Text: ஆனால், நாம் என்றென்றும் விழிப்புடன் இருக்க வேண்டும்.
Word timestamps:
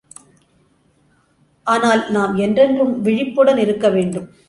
ஆனால், 1.63 2.11
நாம் 2.11 2.35
என்றென்றும் 2.35 3.01
விழிப்புடன் 3.01 3.57
இருக்க 3.57 3.89
வேண்டும். 3.89 4.33